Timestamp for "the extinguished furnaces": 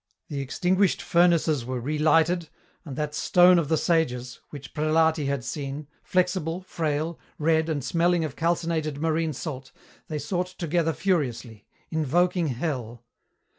0.29-1.63